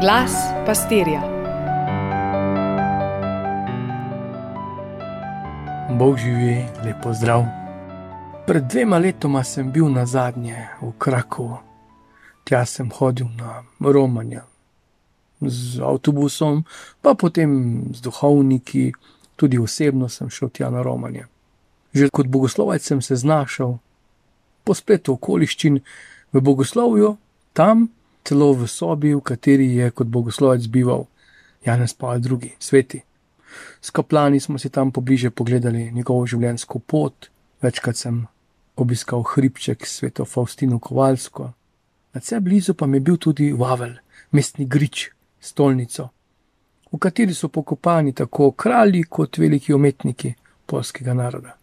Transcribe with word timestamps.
Glas 0.00 0.32
pastirja. 0.66 1.20
Bog 5.98 6.18
živi, 6.18 6.64
lepo 6.84 7.12
zdrav. 7.14 7.44
Pred 8.46 8.64
dvema 8.64 8.98
letoma 8.98 9.44
sem 9.44 9.72
bil 9.72 9.88
na 9.88 10.06
zadnje 10.06 10.68
v 10.80 10.92
Krakovu. 10.98 11.58
Tja 12.44 12.64
sem 12.66 12.90
hodil 12.98 13.26
na 13.36 13.62
Romanje 13.80 14.40
z 15.40 15.80
avtobusom, 15.84 16.64
pa 17.02 17.14
potem 17.14 17.84
z 17.92 18.00
duhovniki, 18.00 18.92
tudi 19.36 19.58
osebno 19.58 20.08
sem 20.08 20.30
šel 20.30 20.48
tja 20.48 20.70
na 20.70 20.82
Romanje. 20.82 21.26
Že 21.92 22.08
kot 22.08 22.26
bogoslovec 22.26 22.82
sem 22.82 23.02
se 23.02 23.16
znašel 23.16 23.76
po 24.64 24.74
spletu 24.74 25.12
okoliščin 25.12 25.80
v 26.32 26.40
bogoslovju, 26.40 27.16
tam 27.52 27.88
celo 28.30 28.54
v 28.54 28.70
sobi, 28.70 29.10
v 29.10 29.20
kateri 29.26 29.74
je 29.74 29.90
kot 29.90 30.06
bogoslovec 30.06 30.62
bival 30.70 31.08
Janez 31.66 31.94
Pavel 31.98 32.22
II. 32.22 32.54
sveti. 32.58 33.02
S 33.82 33.90
kaplani 33.90 34.38
smo 34.40 34.58
si 34.58 34.70
tam 34.70 34.92
pobliže 34.92 35.30
pogledali 35.30 35.90
njegovo 35.90 36.26
življenjsko 36.26 36.78
pot, 36.78 37.26
večkrat 37.62 37.96
sem 37.96 38.22
obiskal 38.76 39.26
hribček 39.26 39.82
sveto 39.86 40.24
Faustino 40.24 40.78
Kovalsko, 40.78 41.50
na 42.14 42.22
vse 42.22 42.38
blizu 42.40 42.74
pa 42.74 42.86
mi 42.86 43.00
je 43.00 43.06
bil 43.10 43.18
tudi 43.18 43.50
Vavel, 43.52 43.98
mestni 44.30 44.66
grič, 44.70 45.10
stolnico, 45.40 46.10
v 46.92 46.98
kateri 47.02 47.34
so 47.34 47.50
pokopani 47.50 48.14
tako 48.14 48.52
kralji 48.52 49.02
kot 49.10 49.42
veliki 49.42 49.74
umetniki 49.74 50.34
polskega 50.66 51.14
naroda. 51.14 51.56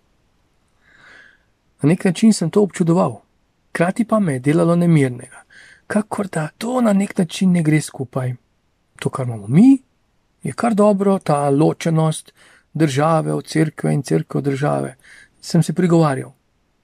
Na 1.82 1.90
nek 1.90 2.04
način 2.04 2.34
sem 2.34 2.52
to 2.52 2.62
občudoval, 2.62 3.22
krati 3.72 4.04
pa 4.04 4.20
me 4.20 4.34
je 4.34 4.40
delalo 4.52 4.76
nemirnega, 4.76 5.48
kakor 5.88 6.28
da 6.28 6.48
to 6.58 6.82
na 6.82 6.94
nek 6.94 7.18
način 7.18 7.52
ne 7.52 7.64
gre 7.64 7.82
skupaj. 7.82 8.34
To, 9.00 9.10
kar 9.10 9.26
imamo 9.26 9.48
mi, 9.48 9.78
je 10.44 10.54
kar 10.54 10.74
dobro, 10.74 11.20
ta 11.20 11.50
ločenost 11.50 12.34
države 12.74 13.34
od 13.34 13.46
cerkve 13.46 13.94
in 13.94 14.02
cerkve 14.02 14.38
od 14.38 14.44
države, 14.44 14.96
sem 15.42 15.64
se 15.64 15.74
prigovarjal. 15.74 16.32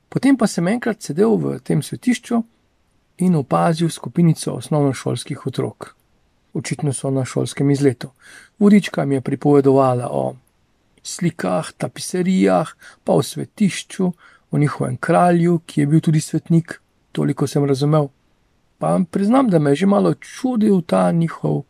Potem 0.10 0.38
pa 0.38 0.48
sem 0.48 0.68
enkrat 0.68 1.02
sedel 1.02 1.36
v 1.38 1.60
tem 1.60 1.82
svetišču 1.82 2.44
in 3.18 3.36
opazil 3.36 3.90
skupinico 3.90 4.54
osnovnošolskih 4.54 5.48
otrok. 5.48 5.96
Očitno 6.54 6.94
so 6.94 7.10
na 7.10 7.26
šolskem 7.26 7.72
izletu. 7.72 8.12
Urička 8.60 9.06
mi 9.06 9.16
je 9.16 9.22
pripovedovala 9.22 10.10
o 10.12 10.36
slikah, 11.04 11.72
tapiserijah, 11.78 12.76
pa 13.04 13.14
o 13.14 13.24
svetišču, 13.24 14.12
o 14.52 14.58
njihovem 14.58 14.98
kralju, 14.98 15.60
ki 15.66 15.82
je 15.82 15.88
bil 15.88 16.02
tudi 16.02 16.22
svetnik, 16.22 16.82
toliko 17.12 17.48
sem 17.48 17.66
razumel. 17.66 18.08
Pa 18.84 19.00
priznam, 19.12 19.48
da 19.50 19.60
me 19.60 19.72
je 19.72 19.76
že 19.76 19.86
malo 19.86 20.14
čudil 20.14 20.82
ta 20.82 21.12
njihov, 21.12 21.62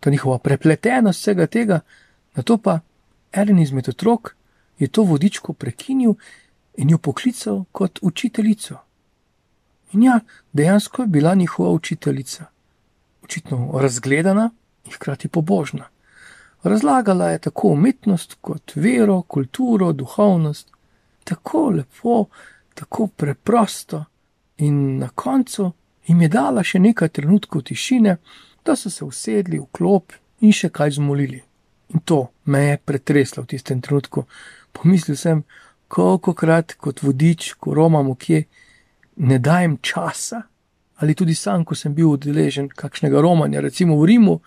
ta 0.00 0.10
njihova 0.10 0.38
prepletenost 0.38 1.20
vsega 1.20 1.46
tega, 1.46 1.80
na 2.34 2.42
to 2.42 2.56
pa 2.58 2.80
eden 3.32 3.58
izmed 3.58 3.88
otrok 3.88 4.34
je 4.78 4.88
to 4.88 5.02
vodičko 5.02 5.52
prekinil 5.52 6.14
in 6.76 6.90
jo 6.90 6.98
poklical 6.98 7.64
kot 7.72 7.98
učiteljico. 8.02 8.78
In 9.92 10.02
ja, 10.02 10.20
dejansko 10.52 11.02
je 11.02 11.08
bila 11.08 11.34
njihova 11.34 11.70
učiteljica, 11.70 12.44
očitno 13.22 13.78
razgledana 13.80 14.50
in 14.84 14.92
hkrati 14.92 15.28
pobožna. 15.28 15.84
Razlagala 16.62 17.30
je 17.30 17.38
tako 17.38 17.68
umetnost 17.68 18.36
kot 18.40 18.72
vero, 18.74 19.22
kulturo, 19.22 19.92
duhovnost, 19.92 20.72
tako 21.24 21.70
lepo, 21.70 22.24
tako 22.74 23.06
preprosto, 23.06 24.04
in 24.56 24.98
na 24.98 25.08
koncu 25.08 25.72
jim 26.06 26.22
je 26.22 26.28
dala 26.28 26.62
še 26.64 26.78
nekaj 26.78 27.08
trenutkov 27.18 27.66
tišine, 27.66 28.16
da 28.64 28.76
so 28.76 28.90
se 28.90 29.04
usedli 29.04 29.58
v 29.58 29.68
klop 29.72 30.14
in 30.40 30.52
še 30.52 30.70
kaj 30.70 30.96
zmolili. 30.98 31.42
In 31.94 32.02
to 32.04 32.30
me 32.44 32.62
je 32.64 32.78
pretreslo 32.78 33.42
v 33.42 33.54
tistem 33.54 33.80
trenutku. 33.80 34.26
Pomislil 34.72 35.16
sem, 35.16 35.44
koliko 35.88 36.34
krat 36.34 36.74
kot 36.82 37.02
vodič, 37.02 37.54
ko 37.60 37.74
romamo 37.74 38.14
kje, 38.14 38.44
ne 39.16 39.38
dajem 39.38 39.78
časa, 39.82 40.42
ali 40.96 41.14
tudi 41.14 41.34
sam, 41.34 41.64
ko 41.64 41.74
sem 41.74 41.94
bil 41.94 42.10
udeležen 42.16 42.68
kakšnega 42.68 43.20
romanja, 43.22 43.60
recimo 43.60 43.98
v 44.00 44.10
Rimu, 44.10 44.40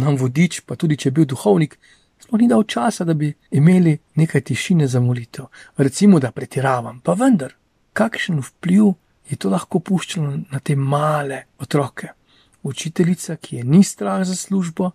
nam 0.00 0.16
vodič, 0.16 0.62
pa 0.66 0.76
tudi 0.76 0.96
če 0.96 1.10
je 1.10 1.14
bil 1.14 1.28
duhovnik, 1.28 1.76
sploh 2.24 2.40
ni 2.40 2.48
dal 2.48 2.64
časa, 2.64 3.04
da 3.04 3.14
bi 3.14 3.28
imeli 3.54 3.94
nekaj 4.16 4.42
tišine 4.50 4.88
za 4.88 5.00
molitev. 5.00 5.50
Recimo, 5.76 6.18
da 6.18 6.32
pretiravam, 6.32 7.00
pa 7.04 7.14
vendar, 7.18 7.54
kakšen 7.92 8.40
vpliv 8.42 8.94
je 9.28 9.36
to 9.36 9.50
lahko 9.50 9.80
puščalo 9.80 10.36
na 10.52 10.60
te 10.60 10.76
male 10.76 11.44
otroke. 11.58 12.08
Učiteljica, 12.62 13.36
ki 13.36 13.56
je 13.56 13.64
ni 13.64 13.82
strah 13.84 14.24
za 14.24 14.36
službo 14.36 14.90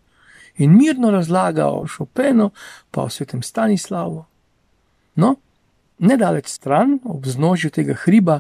in 0.57 0.77
mirno 0.77 1.11
razlaga 1.11 1.67
o 1.67 1.87
Šopenu, 1.87 2.49
pa 2.91 3.03
o 3.03 3.09
svetem 3.09 3.43
Stanislavu. 3.43 4.25
No, 5.15 5.35
nedaleč 5.99 6.47
stran, 6.47 6.99
ob 7.05 7.25
znožju 7.25 7.69
tega 7.69 7.93
hriba, 7.93 8.39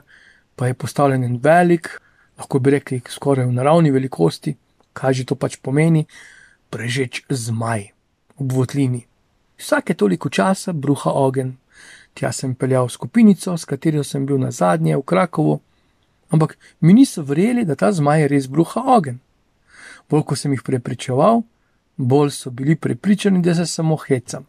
pa 0.55 0.67
je 0.67 0.73
postavljen 0.73 1.23
en 1.23 1.37
velik, 1.43 1.89
lahko 2.37 2.59
bi 2.59 2.71
rekli, 2.71 3.01
skoraj 3.09 3.45
v 3.45 3.55
naravni 3.55 3.91
velikosti, 3.91 4.55
kaj 4.93 5.13
že 5.13 5.25
to 5.25 5.35
pač 5.35 5.59
pomeni, 5.61 6.05
prežeč 6.69 7.23
zmaj 7.29 7.89
v 8.39 8.49
votlini. 8.55 9.05
Vsake 9.59 9.93
toliko 9.93 10.29
časa 10.29 10.73
bruha 10.73 11.11
ogen. 11.11 11.57
Tja 12.13 12.31
sem 12.31 12.55
peljal 12.55 12.89
skupinico, 12.89 13.57
s 13.57 13.65
katero 13.65 14.03
sem 14.03 14.25
bil 14.25 14.39
na 14.39 14.51
zadnje 14.51 14.97
v 14.97 15.03
Krakovu, 15.03 15.59
ampak 16.29 16.57
mi 16.79 16.93
niso 16.93 17.23
verjeli, 17.23 17.65
da 17.65 17.75
ta 17.75 17.91
zmaj 17.91 18.27
res 18.27 18.47
bruha 18.47 18.83
ogen. 18.85 19.19
Bolj 20.09 20.23
ko 20.23 20.35
sem 20.35 20.53
jih 20.53 20.63
prepričeval, 20.65 21.43
bolj 21.97 22.31
so 22.31 22.49
bili 22.49 22.75
prepričani, 22.75 23.41
da 23.41 23.55
se 23.55 23.65
samo 23.65 23.97
hecam. 24.07 24.45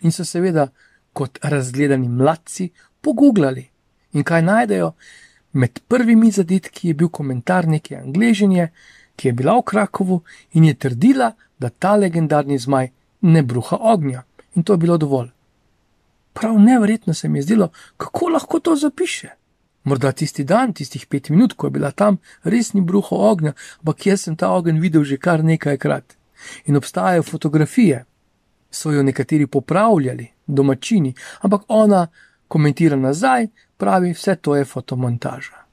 In 0.00 0.12
so 0.12 0.24
seveda, 0.24 0.68
kot 1.12 1.38
razgledani 1.42 2.08
mladci, 2.08 2.70
pogooglali 3.00 3.68
in 4.12 4.24
kaj 4.24 4.42
najdejo. 4.42 4.92
Med 5.52 5.80
prvimi 5.88 6.30
zadetki 6.30 6.88
je 6.88 6.94
bil 6.94 7.08
komentar 7.08 7.66
neke 7.68 7.96
angleženje, 7.96 8.68
ki 9.16 9.28
je 9.28 9.32
bila 9.32 9.56
v 9.58 9.62
Krakovu 9.62 10.20
in 10.52 10.64
je 10.64 10.74
trdila, 10.74 11.32
da 11.58 11.70
ta 11.70 11.96
legendarni 11.96 12.58
zmaj 12.58 12.90
ne 13.20 13.42
bruha 13.42 13.76
ognja 13.76 14.22
in 14.54 14.62
to 14.62 14.72
je 14.72 14.76
bilo 14.76 14.98
dovolj. 14.98 15.30
Prav 16.32 16.58
neverjetno 16.58 17.14
se 17.14 17.28
mi 17.28 17.38
je 17.38 17.42
zdelo, 17.42 17.70
kako 17.96 18.28
lahko 18.28 18.60
to 18.60 18.76
zapiše. 18.76 19.30
Morda 19.84 20.12
tisti 20.12 20.44
dan, 20.44 20.72
tistih 20.72 21.06
pet 21.06 21.30
minut, 21.30 21.54
ko 21.54 21.66
je 21.66 21.70
bila 21.70 21.90
tam, 21.90 22.18
res 22.42 22.72
ni 22.74 22.80
bruho 22.80 23.16
ognja, 23.30 23.54
ampak 23.80 24.06
jaz 24.06 24.26
sem 24.26 24.36
ta 24.36 24.50
ogenj 24.52 24.80
videl 24.80 25.04
že 25.04 25.16
kar 25.16 25.44
nekajkrat. 25.44 26.16
In 26.66 26.76
obstajajo 26.76 27.22
fotografije, 27.22 28.04
so 28.70 28.92
jo 28.92 29.02
nekateri 29.02 29.46
popravljali, 29.46 30.28
domačini, 30.46 31.14
ampak 31.40 31.62
ona 31.68 32.06
komentira 32.48 32.96
nazaj, 32.96 33.48
pravi, 33.76 34.12
vse 34.12 34.36
to 34.36 34.56
je 34.56 34.64
fotomontaža. 34.64 35.64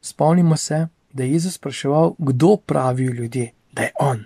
Spomnimo 0.00 0.56
se, 0.56 0.86
da 1.12 1.22
je 1.22 1.32
Jezus 1.32 1.54
spraševal, 1.54 2.14
kdo 2.18 2.56
pravijo 2.56 3.12
ljudje, 3.12 3.52
da 3.72 3.82
je 3.82 3.92
on. 4.00 4.24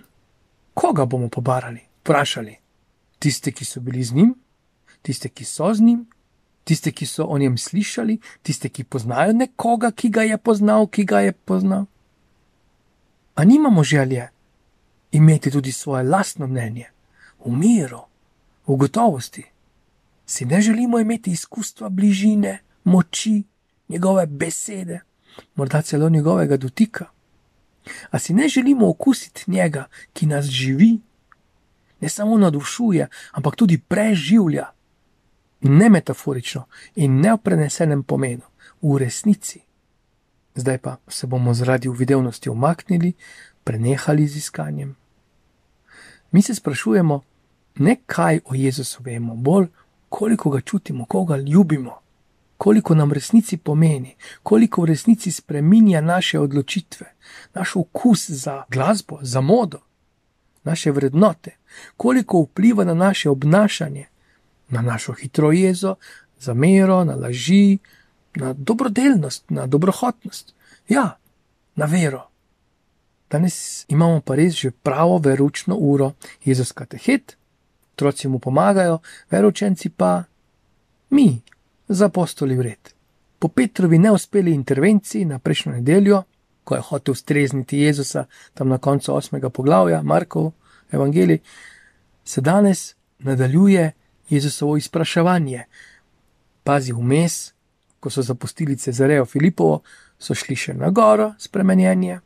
Koga 0.73 1.05
bomo 1.05 1.29
pobarali, 1.29 1.79
vprašali? 2.01 2.55
Tiste, 3.19 3.51
ki 3.51 3.65
so 3.65 3.79
bili 3.79 4.03
z 4.03 4.13
njim, 4.13 4.35
tiste, 5.01 5.29
ki 5.29 5.45
so 5.45 5.73
z 5.73 5.81
njim, 5.81 6.05
tiste, 6.63 6.91
ki 6.91 7.05
so 7.05 7.25
o 7.25 7.37
njem 7.37 7.57
slišali, 7.57 8.19
tiste, 8.41 8.69
ki 8.69 8.83
poznajo 8.83 9.33
nekoga, 9.33 9.91
ki 9.91 10.09
ga 10.09 10.23
je 10.23 10.37
poznal, 10.37 10.87
ki 10.87 11.05
ga 11.05 11.19
je 11.19 11.31
poznal. 11.31 11.85
A 13.35 13.43
nimamo 13.43 13.83
želje 13.83 14.29
imeti 15.11 15.51
tudi 15.51 15.71
svoje 15.71 16.03
lastno 16.03 16.47
mnenje, 16.47 16.85
v 17.45 17.51
miru, 17.57 18.01
v 18.67 18.75
gotovosti. 18.75 19.45
Si 20.25 20.45
ne 20.45 20.61
želimo 20.61 20.99
imeti 20.99 21.31
izkustva 21.31 21.89
bližine, 21.89 22.59
moči, 22.83 23.43
njegove 23.89 24.25
besede, 24.25 24.99
morda 25.55 25.81
celo 25.81 26.09
njegovega 26.09 26.57
dotika. 26.57 27.05
A 28.11 28.19
si 28.19 28.33
ne 28.33 28.47
želimo 28.47 28.89
okusiti 28.89 29.43
njega, 29.47 29.85
ki 30.13 30.25
nas 30.25 30.45
živi, 30.45 30.99
ne 32.01 32.09
samo 32.09 32.37
navdušuje, 32.37 33.07
ampak 33.31 33.55
tudi 33.55 33.77
preživlja 33.77 34.71
ne 35.61 35.89
metaforično 35.89 36.63
in 36.95 37.19
ne 37.19 37.33
v 37.33 37.37
prenesenem 37.37 38.03
pomenu, 38.03 38.41
v 38.81 38.97
resnici. 38.97 39.61
Zdaj 40.55 40.77
pa 40.77 40.97
se 41.07 41.27
bomo 41.27 41.53
zaradi 41.53 41.89
uvidevnosti 41.89 42.49
umaknili, 42.49 43.13
prenehali 43.63 44.27
z 44.27 44.37
iskanjem. 44.37 44.95
Mi 46.31 46.41
se 46.41 46.55
sprašujemo, 46.55 47.21
ne 47.75 47.95
kaj 48.05 48.39
o 48.45 48.55
Jezusu 48.55 49.03
vemo, 49.03 49.35
bolj 49.35 49.67
koliko 50.09 50.49
ga 50.49 50.61
čutimo, 50.61 51.05
koga 51.05 51.37
ljubimo, 51.37 51.99
koliko 52.57 52.95
nam 52.95 53.11
resnici 53.11 53.57
pomeni, 53.57 54.15
koliko 54.43 54.81
v 54.81 54.85
resnici 54.85 55.31
spreminja 55.31 56.01
naše 56.01 56.39
odločitve, 56.39 57.05
naš 57.53 57.75
okus 57.75 58.29
za 58.29 58.63
glasbo, 58.69 59.19
za 59.21 59.41
modo, 59.41 59.79
naše 60.63 60.91
vrednote, 60.91 61.55
koliko 61.97 62.41
vpliva 62.41 62.83
na 62.83 62.93
naše 62.93 63.29
obnašanje, 63.29 64.05
na 64.71 64.81
našo 64.81 65.13
hitro 65.13 65.51
jezo, 65.51 65.95
zamero, 66.39 67.03
na 67.03 67.15
laži, 67.15 67.77
na 68.35 68.53
dobrodelnost, 68.53 69.49
na 69.49 69.67
dobrohotnost, 69.67 70.53
ja, 70.89 71.17
na 71.75 71.85
vero. 71.85 72.27
Danes 73.31 73.85
imamo 73.87 74.21
pa 74.21 74.35
res 74.35 74.53
že 74.53 74.71
pravo 74.71 75.17
veručno 75.17 75.75
uro, 75.75 76.13
Jezus 76.45 76.71
katehet, 76.71 77.37
otroci 77.93 78.27
mu 78.27 78.39
pomagajo, 78.39 78.99
veručenci 79.31 79.89
pa 79.89 80.23
mi, 81.09 81.41
za 81.87 82.05
apostoli 82.05 82.55
vred. 82.55 82.89
Po 83.39 83.47
Petrovi 83.47 83.97
neuspeli 83.97 84.53
intervenciji 84.53 85.25
na 85.25 85.39
prejšnjo 85.39 85.71
nedeljo, 85.71 86.23
ko 86.63 86.75
je 86.75 86.81
hotel 86.81 87.15
strezniti 87.15 87.79
Jezusa 87.79 88.25
tam 88.53 88.69
na 88.69 88.77
koncu 88.77 89.15
osmega 89.15 89.49
poglavja, 89.49 90.01
Markov 90.01 90.51
evangelij, 90.91 91.39
se 92.23 92.41
danes 92.41 92.95
nadaljuje 93.19 93.91
Jezusovo 94.31 94.77
izpraševanje. 94.77 95.65
Pazi 96.63 96.93
vmes, 96.93 97.53
ko 97.99 98.09
so 98.09 98.21
zapustili 98.21 98.77
Cezarejo 98.77 99.25
Filipovo, 99.25 99.81
so 100.19 100.35
šli 100.37 100.55
še 100.55 100.73
na 100.77 100.89
goro 100.89 101.33
spremenjenje, 101.39 102.19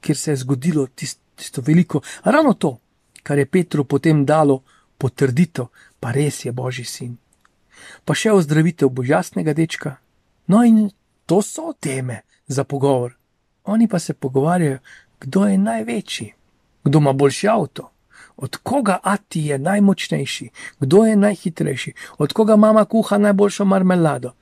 kjer 0.00 0.16
se 0.16 0.30
je 0.32 0.42
zgodilo 0.42 0.86
tisto, 0.86 1.22
tisto 1.36 1.62
veliko, 1.62 2.00
ravno 2.24 2.54
to, 2.54 2.78
kar 3.22 3.38
je 3.38 3.46
Petru 3.46 3.84
potem 3.84 4.24
dalo 4.24 4.62
potrditev, 4.98 5.68
pa 6.00 6.12
res 6.12 6.44
je 6.44 6.52
Božji 6.52 6.84
sin. 6.84 7.16
Pa 8.04 8.14
še 8.14 8.32
ozdravitev 8.32 8.88
božjasnega 8.88 9.52
dečka. 9.52 9.96
No, 10.48 10.62
in 10.64 10.88
to 11.26 11.42
so 11.42 11.74
teme 11.74 12.22
za 12.46 12.64
pogovor. 12.64 13.16
Oni 13.64 13.88
pa 13.88 13.98
se 13.98 14.14
pogovarjajo, 14.14 14.78
kdo 15.20 15.46
je 15.46 15.58
največji, 15.58 16.32
kdo 16.84 16.98
ima 16.98 17.12
boljši 17.12 17.48
avto, 17.48 17.90
od 18.36 18.56
koga 18.56 18.98
Ati 19.02 19.46
je 19.46 19.58
najmočnejši, 19.58 20.48
kdo 20.80 21.04
je 21.04 21.16
najhitrejši, 21.16 21.92
od 22.18 22.32
koga 22.32 22.56
mama 22.56 22.84
kuha 22.84 23.18
najboljšo 23.18 23.64
marmelado. 23.64 24.32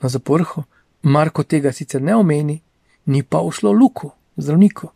Na 0.00 0.08
zaporhu 0.08 0.62
Marko 1.02 1.42
tega 1.42 1.72
sicer 1.72 2.02
ne 2.02 2.16
omeni, 2.16 2.60
ni 3.06 3.22
pa 3.22 3.40
ušlo 3.40 3.72
Luku, 3.72 4.10
zdravniku, 4.36 4.88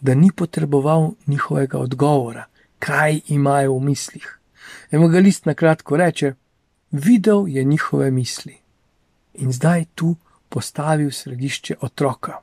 da 0.00 0.14
ni 0.14 0.30
potreboval 0.36 1.10
njihovega 1.26 1.78
odgovora, 1.78 2.44
kaj 2.78 3.20
imajo 3.28 3.74
v 3.74 3.80
mislih. 3.80 4.38
Evangelist 4.90 5.46
na 5.46 5.54
kratko 5.54 5.96
reče: 5.96 6.34
Videl 6.90 7.48
je 7.48 7.64
njihove 7.64 8.10
misli 8.10 8.56
in 9.34 9.52
zdaj 9.52 9.84
tu 9.94 10.16
postavil 10.48 11.10
središče 11.10 11.74
otroka. 11.80 12.40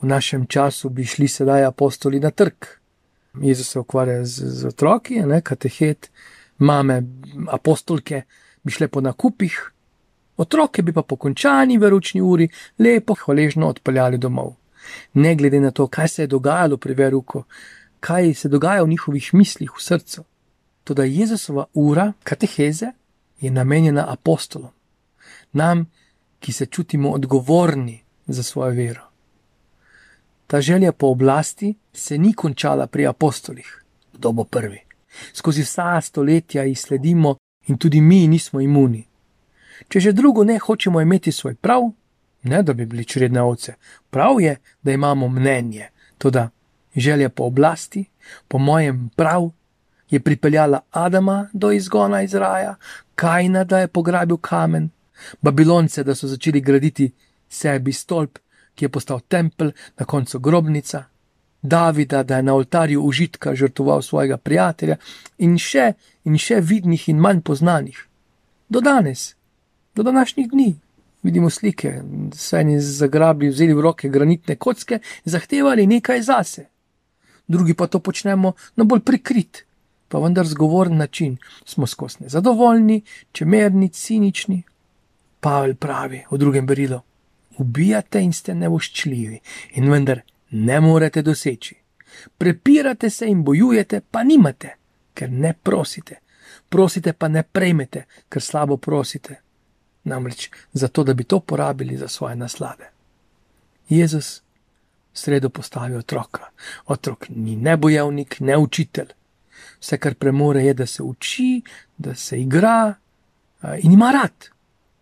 V 0.00 0.06
našem 0.06 0.46
času 0.46 0.88
bi 0.88 1.04
šli 1.04 1.28
sedaj 1.28 1.64
apostoli 1.64 2.20
na 2.20 2.30
trg. 2.30 2.81
Jezus 3.40 3.68
se 3.68 3.78
ukvarja 3.78 4.24
z, 4.24 4.44
z 4.46 4.64
otroki, 4.64 5.20
ne, 5.20 5.40
katehet, 5.40 6.10
mame, 6.58 7.02
apostolke 7.48 8.22
bi 8.62 8.72
šle 8.72 8.88
po 8.88 9.00
nakupih, 9.00 9.72
otroke 10.36 10.82
bi 10.82 10.92
pa 10.92 11.02
po 11.02 11.16
končani 11.16 11.78
veručni 11.78 12.20
uri 12.20 12.48
lepo, 12.78 13.14
hvaležno 13.14 13.68
odpeljali 13.68 14.18
domov. 14.18 14.54
Ne 15.14 15.34
glede 15.34 15.60
na 15.60 15.70
to, 15.70 15.86
kaj 15.86 16.08
se 16.08 16.22
je 16.22 16.26
dogajalo 16.26 16.76
pri 16.76 16.94
veruku, 16.94 17.44
kaj 18.00 18.34
se 18.34 18.48
dogaja 18.48 18.82
v 18.82 18.88
njihovih 18.88 19.30
mislih, 19.34 19.70
v 19.70 19.82
srcu. 19.82 20.24
Toda 20.84 21.04
Jezusova 21.04 21.64
ura, 21.74 22.12
kateheze, 22.24 22.92
je 23.40 23.50
namenjena 23.50 24.04
apostolom, 24.12 24.70
nam, 25.52 25.86
ki 26.40 26.52
se 26.52 26.66
čutimo 26.66 27.10
odgovorni 27.10 28.02
za 28.26 28.42
svojo 28.42 28.74
vero. 28.74 29.11
Ta 30.52 30.60
želja 30.60 30.92
po 30.92 31.06
oblasti 31.06 31.74
se 31.92 32.18
ni 32.18 32.32
končala 32.32 32.86
pri 32.86 33.06
apostolih, 33.06 33.84
kdo 34.12 34.32
bo 34.32 34.44
prvi. 34.44 34.80
Skozi 35.32 35.62
vsa 35.62 36.00
stoletja 36.00 36.62
jih 36.62 36.80
sledimo 36.80 37.36
in 37.66 37.78
tudi 37.78 38.00
mi 38.00 38.26
nismo 38.28 38.60
imuni. 38.60 39.06
Če 39.88 40.00
že 40.00 40.12
drugo 40.12 40.44
ne 40.44 40.58
hočemo 40.58 41.00
imeti 41.00 41.32
svoj 41.32 41.54
prav, 41.54 41.88
ne 42.42 42.62
da 42.62 42.72
bi 42.72 42.86
bili 42.86 43.04
čredne 43.04 43.40
ovce, 43.42 43.74
prav 44.10 44.40
je, 44.40 44.56
da 44.82 44.92
imamo 44.92 45.28
mnenje. 45.28 45.88
Toda 46.18 46.50
želja 46.96 47.28
po 47.28 47.44
oblasti, 47.44 48.04
po 48.48 48.58
mojem 48.58 49.08
prav, 49.16 49.50
je 50.10 50.20
pripeljala 50.20 50.80
Adama 50.90 51.48
do 51.52 51.72
izgona 51.72 52.22
iz 52.22 52.34
raja, 52.34 52.74
Kajna, 53.14 53.64
da 53.64 53.78
je 53.78 53.88
pograbil 53.88 54.36
kamen, 54.36 54.90
Babilonce, 55.40 56.04
da 56.04 56.14
so 56.14 56.28
začeli 56.28 56.60
graditi 56.60 57.12
sebi 57.48 57.92
stolp, 57.92 58.38
ki 58.74 58.84
je 58.84 58.88
postal 58.88 59.20
tempelj, 59.20 59.72
na 59.98 60.04
koncu 60.06 60.38
grobnica, 60.38 61.04
Davida, 61.62 62.22
da 62.22 62.36
je 62.36 62.42
na 62.42 62.54
oltarju 62.54 63.02
užitka 63.02 63.54
žrtvoval 63.54 64.02
svojega 64.02 64.36
prijatelja, 64.36 64.96
in 65.38 65.58
še 65.58 65.92
in 66.24 66.38
še 66.38 66.58
vidnih 66.60 67.08
in 67.08 67.20
manj 67.22 67.42
poznanih. 67.46 67.98
Do 68.68 68.80
danes, 68.80 69.34
do 69.94 70.02
današnjih 70.02 70.48
dni, 70.50 70.74
vidimo 71.22 71.50
slike, 71.50 72.02
saj 72.34 72.60
eni 72.60 72.80
zagrabili, 72.80 73.52
vzeli 73.52 73.74
v 73.74 73.80
roke 73.80 74.08
granitne 74.08 74.56
kocke 74.56 74.98
in 75.24 75.32
zahtevali 75.32 75.86
nekaj 75.86 76.22
zase. 76.22 76.66
Drugi 77.46 77.74
pa 77.74 77.86
to 77.86 78.00
počnemo 78.00 78.54
na 78.76 78.84
bolj 78.84 79.04
prikrit, 79.06 79.64
pa 80.08 80.18
vendar 80.18 80.46
zgovoren 80.46 80.96
način, 80.96 81.36
smo 81.64 81.86
skosne 81.86 82.28
zadovoljni, 82.28 83.02
čemerni, 83.32 83.88
cinični. 83.88 84.62
Pavel 85.40 85.74
pravi 85.74 86.24
v 86.30 86.38
drugem 86.38 86.66
berilu: 86.66 87.00
Ubijate 87.62 88.20
in 88.20 88.32
ste 88.34 88.54
nevoščljivi, 88.58 89.38
in 89.78 89.90
vendar 89.90 90.22
ne 90.50 90.80
morete 90.80 91.22
doseči. 91.22 91.76
Prepirate 92.38 93.10
se 93.10 93.28
in 93.30 93.44
bojujete, 93.44 94.02
pa 94.10 94.24
nimate, 94.26 94.76
ker 95.14 95.30
ne 95.30 95.54
prosite. 95.54 96.18
Prosite 96.68 97.12
pa 97.12 97.28
ne 97.28 97.42
prejmete, 97.42 98.04
ker 98.28 98.42
slabo 98.42 98.76
prosite. 98.76 99.38
Namreč 100.04 100.48
zato, 100.72 101.04
da 101.04 101.14
bi 101.14 101.24
to 101.24 101.40
porabili 101.40 101.96
za 101.96 102.08
svoje 102.08 102.36
naslade. 102.36 102.90
Jezus 103.88 104.42
sredo 105.14 105.48
postavi 105.48 105.96
otroka. 105.96 106.48
Otrok 106.86 107.26
ni 107.28 107.56
ne 107.56 107.76
bojevnik, 107.76 108.40
ne 108.40 108.56
učitelj. 108.56 109.12
Vse, 109.80 109.98
kar 109.98 110.14
premore, 110.14 110.64
je, 110.64 110.74
da 110.74 110.86
se 110.86 111.02
uči, 111.02 111.62
da 111.98 112.14
se 112.14 112.40
igra 112.40 112.94
in 113.82 113.92
ima 113.92 114.10
rad, 114.10 114.48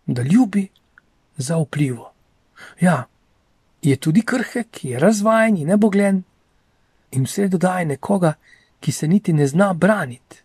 da 0.05 0.21
ljubi 0.21 0.67
za 1.37 1.57
vplivo. 1.57 2.10
Ja, 2.79 3.05
je 3.81 3.95
tudi 3.95 4.21
krhek, 4.21 4.83
je 4.83 4.99
razvajen 4.99 5.57
in 5.57 5.67
nebogljen, 5.67 6.23
in 7.11 7.23
vse 7.23 7.47
dodaje 7.47 7.85
nekoga, 7.85 8.33
ki 8.79 8.91
se 8.91 9.07
niti 9.07 9.33
ne 9.33 9.47
zna 9.47 9.73
braniti, 9.73 10.41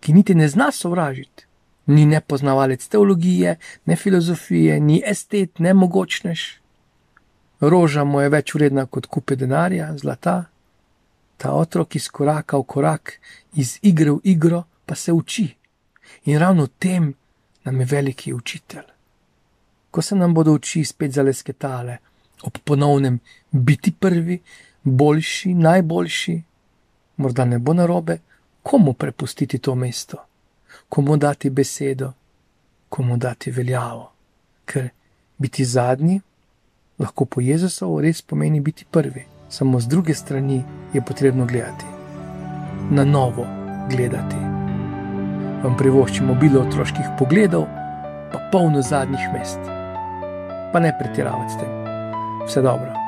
ki 0.00 0.12
niti 0.12 0.34
ne 0.34 0.48
zna 0.48 0.72
sovražiti. 0.72 1.44
Ni 1.86 2.06
nepoznavalec 2.06 2.88
teologije, 2.88 3.56
ne 3.86 3.96
filozofije, 3.96 4.80
ni 4.80 5.02
estet, 5.06 5.58
ne 5.58 5.74
mogočneš. 5.74 6.60
Roža 7.60 8.04
mu 8.04 8.20
je 8.20 8.28
več 8.28 8.54
vredna 8.54 8.86
kot 8.86 9.06
kupe 9.06 9.36
denarja, 9.36 9.88
zlata. 9.96 10.44
Ta 11.36 11.52
otrok 11.52 11.96
iz 11.96 12.08
koraka 12.08 12.58
v 12.58 12.66
korak, 12.66 13.14
iz 13.54 13.78
igre 13.82 14.12
v 14.12 14.20
igro, 14.24 14.64
pa 14.86 14.94
se 14.94 15.12
uči. 15.12 15.48
In 16.24 16.38
ravno 16.38 16.66
tem 16.66 17.14
nam 17.64 17.80
je 17.80 17.86
veliki 17.86 18.32
učitelj. 18.34 18.97
Ko 19.98 20.02
se 20.02 20.14
nam 20.14 20.34
bodo 20.34 20.52
oči 20.54 20.84
spet 20.84 21.10
zalesketale, 21.10 21.96
ob 22.46 22.58
ponovnem 22.64 23.16
biti 23.50 23.90
prvi, 23.92 24.36
boljši, 24.82 25.54
najboljši, 25.54 26.34
morda 27.16 27.44
ne 27.44 27.58
bo 27.58 27.72
narobe, 27.74 28.18
komu 28.62 28.92
prepustiti 28.92 29.58
to 29.58 29.74
mesto, 29.74 30.20
komu 30.88 31.16
dati 31.16 31.50
besedo, 31.50 32.12
komu 32.88 33.16
dati 33.16 33.50
veljavo. 33.50 34.12
Ker 34.64 34.88
biti 35.38 35.64
zadnji 35.64 36.20
lahko 36.98 37.24
po 37.24 37.40
Jezusovu 37.40 37.98
res 38.00 38.22
pomeni 38.22 38.60
biti 38.60 38.86
prvi, 38.90 39.24
samo 39.48 39.80
z 39.80 39.88
druge 39.88 40.14
strani 40.14 40.60
je 40.94 41.02
potrebno 41.02 41.46
gledati, 41.46 41.90
na 42.90 43.04
novo 43.04 43.46
gledati. 43.90 44.38
Vam 45.64 45.74
privoščimo 45.78 46.38
bilo 46.38 46.62
otroških 46.62 47.10
pogledov, 47.18 47.66
pa 48.32 48.44
polno 48.52 48.82
zadnjih 48.82 49.26
mest. 49.34 49.77
Pa 50.72 50.80
ne 50.80 50.92
pretiravati 50.98 51.52
s 51.52 51.56
tem. 51.56 51.68
Vse 52.46 52.62
dobro. 52.62 53.07